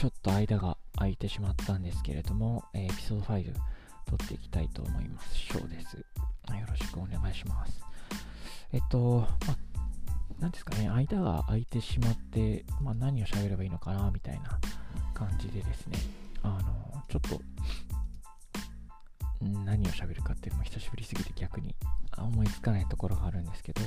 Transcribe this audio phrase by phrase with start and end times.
[0.00, 3.52] ちょっと間が空いてしまったんですけれども、えエピソード5
[4.06, 5.36] 撮っていきたいと思います。
[5.36, 5.98] ショーです。
[5.98, 6.04] よ
[6.66, 7.84] ろしくお願いします。
[8.72, 14.58] えっと、まあ、なんですかね、間が空いてしまって、まあ、何を喋ればいいのかな、みたいな
[15.12, 15.98] 感じでですね、
[16.42, 17.42] あの、ちょっと、
[19.42, 21.76] 何を喋るかっていうのも久しぶりすぎて逆に
[22.16, 23.82] 思いつかないところがあるんですけど、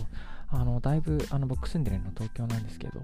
[0.50, 3.02] あの、だいぶ、あの、僕住んでるの東京なんですけど、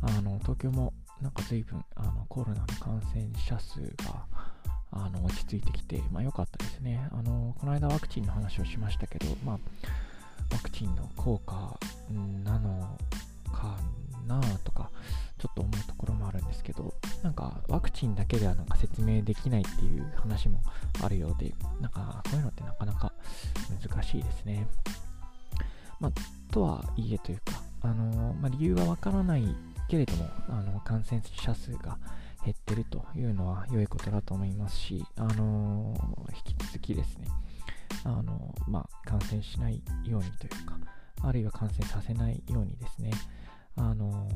[0.00, 4.26] あの、東京もなんか随分、あの、コロナの感染者数が、
[4.92, 7.08] あの、落ち着いてきて、まあ良かったですね。
[7.12, 9.58] あの、この間ワクチンの話をしましたけど、まあ、
[10.52, 11.78] ワクチンの効果
[12.44, 12.98] なの
[13.52, 13.76] か
[14.26, 14.90] なとか、
[15.38, 20.62] ちょっと思うところもあるんですけど、なんかワクチンだけではなんか説明できないっていう話も
[21.02, 23.12] あるようで、なんかこういうのってなかなか
[23.68, 24.66] 難しいですね。
[25.98, 29.54] まあ、とはいえというか、あのまあ、理由はわからない
[29.90, 31.98] けれども、あの感染者数が
[32.44, 35.96] 減ってるというのは良いことだと思いますし、あの
[36.46, 37.26] 引き続きですね、
[38.04, 40.78] あのまあ、感染しないようにというか、
[41.22, 43.10] あるいは感染させないようにですね、
[43.74, 44.28] あの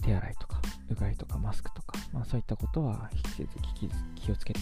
[0.00, 3.90] 手洗いとか、うがいとか、マスクとか、まあ、そういったことは引き続き
[4.26, 4.60] 気をつけて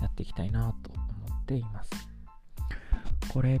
[0.00, 1.90] やっていきたいなと思っています。
[3.28, 3.60] これ、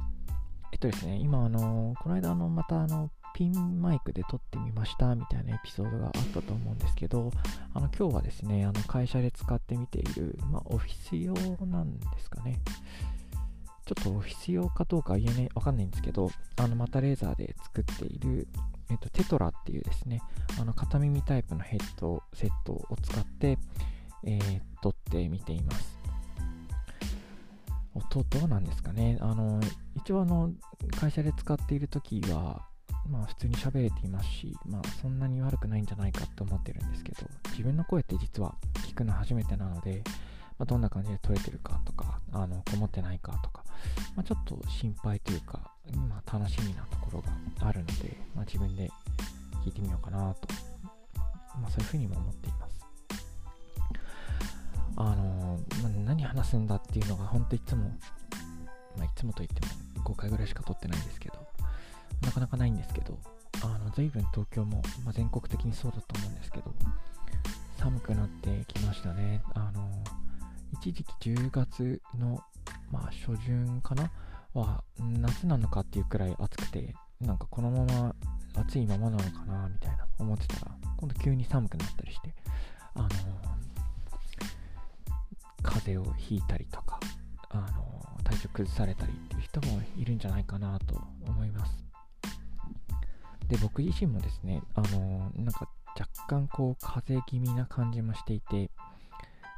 [0.72, 7.30] えっとですね、今、あの、この間、の、また、あの、ピンマイクで撮ってみましたみたいなエピソードがあったと思うんですけど、
[7.74, 11.34] あの、今日はですね、あの、会社で使ってみている、まあ、オフィス用
[11.66, 12.58] なんですかね。
[13.84, 18.48] ちょっとオフィス用かどうか言えない、わかんないんですけど、あの、またレーザーで作っている、
[18.90, 20.22] えっと、テトラっていうですね、
[20.58, 23.58] あの、片耳タイプのヘッドセットを使って、
[24.24, 25.98] えー撮ってみています。
[27.92, 29.60] 音どうなんですかねあの、
[29.96, 30.52] 一応あの、
[31.00, 32.62] 会社で使っているときは、
[33.08, 38.54] まあ普通に喋れていますし、まあそんなに悪くないんじゃないかって思ってるんですけど、自分の声って実は
[38.86, 40.02] 聞くの初めてなので、
[40.58, 43.62] まあ、どんな感じで撮れてるかとか、あの、こもってないかとか、
[44.14, 45.70] まあ、ちょっと心配というか、
[46.08, 48.90] まあ楽しみなところがあるので、まあ自分で
[49.64, 50.48] 聞いてみようかなと、
[51.60, 52.76] まあそういうふうにも思っています。
[54.98, 57.90] あのまあ何話すんだっていうのが本当いつも、
[58.96, 61.45] まあ、いつもと言っても5回ぐらいしか撮ってないんですけど、
[62.22, 63.18] なかなかないんですけど、
[63.62, 66.74] あの随分東京も、まあ、全国的にそうだと思うんですけど、
[67.78, 69.42] 寒くなってきましたね。
[69.54, 69.90] あの
[70.72, 72.40] 一時期10月の、
[72.90, 74.10] まあ、初旬かな？
[74.54, 78.14] は夏なのかっていうくらい暑くて、なんかこのまま
[78.54, 82.34] 暑いままなのかなみたいな思ってたら、今度急に寒くなったりして、
[82.94, 83.08] あの
[85.62, 86.98] 風邪をひいたりとか、
[87.50, 90.94] あの体調崩されたりっていう人もいるんじゃないかなと
[91.26, 91.35] 思。
[93.48, 95.68] で、僕自身もですね、あのなんか
[95.98, 98.70] 若干こう風邪気味な感じもしていて、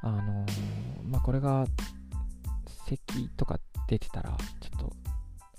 [0.02, 0.46] あの
[1.04, 1.66] まあ、これが
[2.86, 4.96] 咳とか出てたらちょっと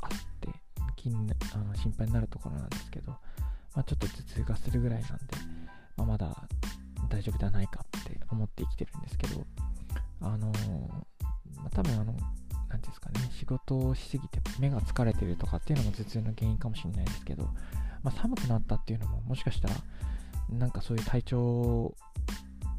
[0.02, 0.10] あっ
[0.40, 0.50] て
[0.96, 5.16] 気にあの心配になるところなんですけど、まあ、ちょっと頭痛がするぐらいなんで、
[5.98, 6.44] まあ、まだ
[7.10, 9.46] 大丈夫ではないかって思って生きてるんですけど、
[10.22, 10.52] あの
[11.58, 12.24] まあ、多分あの、なんてい
[12.74, 17.50] うんですかね、仕事をしすぎて目が疲れてるとかっていうのも頭痛の原因かもしれないですけど、
[18.04, 19.76] まあ、寒くなったっていうのももしかしたら、
[20.50, 21.96] なんかそういう体調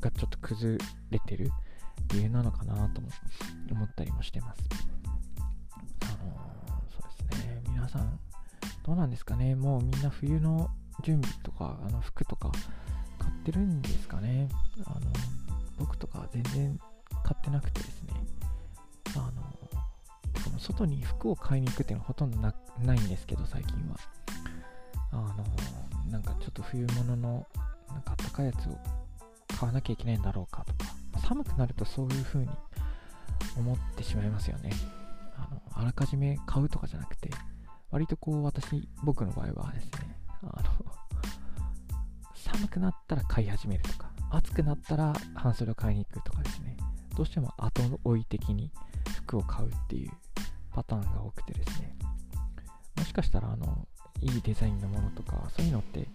[0.00, 0.78] がちょっと崩
[1.10, 1.50] れてる
[2.08, 3.08] 理由なのかなとも
[3.70, 4.62] 思ったりもしてます。
[6.02, 8.18] あのそうですね、皆さん、
[8.84, 10.70] どうなんですかね、もうみんな冬の
[11.02, 12.50] 準備とか、あの服とか
[13.18, 14.48] 買ってるんですかね。
[14.86, 15.10] あの
[15.78, 16.78] 僕とか全然
[17.22, 18.14] 買ってなくてですね、
[19.16, 22.52] あの、外に服を買いに行くっていうのはほとんどな
[22.94, 23.96] いんですけど、最近は。
[25.12, 25.44] あの、
[26.10, 27.46] なんかちょっと冬物の、
[27.88, 28.78] なんかあったかいやつを
[29.58, 32.48] 買わなきゃいけないんだろうかとか、寒くなるとそういう風に
[33.56, 34.70] 思ってしまいますよね。
[35.36, 37.30] あの、あらかじめ買うとかじゃなくて、
[37.90, 40.70] 割とこう私、僕の場合はですね、あの、
[42.34, 46.76] 寒くなったら買い始めるとか、暑くなったら半袖を買いに行くとかですね、
[47.16, 48.70] どうしても後追い的に
[49.24, 50.10] 服を買うっていう
[50.72, 51.96] パターンが多くてですね、
[52.96, 53.86] もしかしたらあの、
[54.22, 56.06] いいデザインのものとか、そういうのって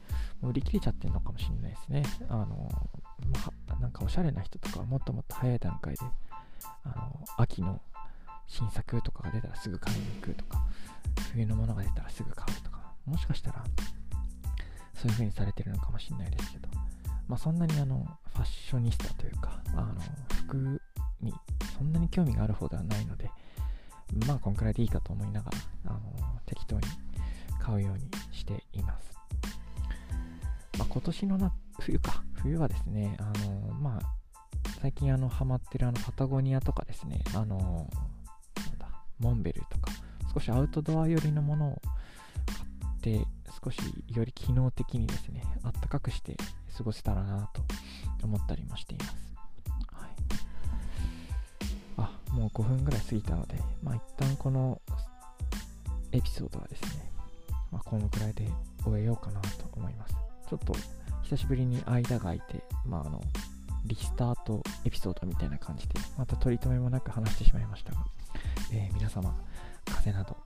[0.43, 2.03] 売り切れちゃってるのかもしれないですね。
[2.29, 2.71] あの、
[3.69, 5.99] ま、なんかおしゃれな人とかもっともっと早い段階で、
[6.83, 7.81] あの、秋の
[8.47, 10.65] 新作とかが出たらすぐ買いに行くとか、
[11.33, 13.63] 冬のものが出たらすぐ買うとか、もしかしたら
[14.93, 16.69] そういう風にされてるのかもしれないですけど、
[17.27, 19.95] まあそんなにあの、ファッショニスタというか、あの、
[20.29, 20.81] 服
[21.21, 21.33] に
[21.77, 23.29] そんなに興味がある方ではないので、
[24.27, 25.57] まあこんくらいでいいかと思いながら、
[25.87, 26.01] あの、
[26.45, 26.83] 適当に
[27.65, 29.11] 買うようにしています。
[30.77, 34.01] まあ今年のな、冬か、冬はですね、あのまあ、
[34.81, 37.89] 最近あのハマってるあのパタゴニアとかですね、あの
[38.67, 39.91] なんだモンベルとか、
[40.31, 41.81] 少しアウトドア寄りのものを
[43.01, 43.25] 買って、
[43.63, 43.79] 少し
[44.15, 46.37] より機能的にですね、あったかくして
[46.77, 47.63] 過ごせたらなと
[48.23, 49.15] 思ったりもしています。
[49.91, 50.09] はい、
[51.97, 54.79] あ、もう5分ぐらい過ぎたので、まあ一旦この
[56.11, 57.14] エピソードはですね、
[57.71, 58.47] まあ、このくらいで
[58.83, 60.15] 終えようかなと思います。
[60.47, 60.73] ちょっと
[61.23, 63.21] 久しぶりに間が空いて、まあ、あの
[63.85, 68.05] リスタートエピソードみたいな感じで、また取り留めもなく話してしまいましたが、
[68.71, 69.35] えー、皆様、
[69.85, 70.37] 風邪など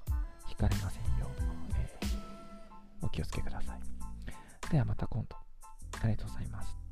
[0.47, 1.43] ひかれませんよう、
[1.77, 4.71] えー、お気をつけください。
[4.71, 5.35] ではまた今度、
[6.01, 6.88] ありがとうございます。